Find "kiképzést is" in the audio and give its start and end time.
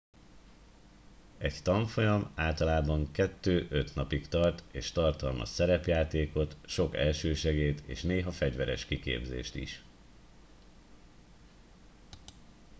8.85-9.83